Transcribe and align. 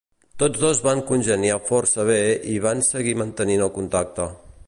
Tots 0.43 0.61
dos 0.61 0.79
van 0.87 1.01
congeniar 1.09 1.59
força 1.67 2.07
bé 2.09 2.17
i 2.55 2.57
van 2.65 2.83
seguir 2.89 3.15
mantenint 3.23 3.65
el 3.67 3.73
contacte. 3.79 4.31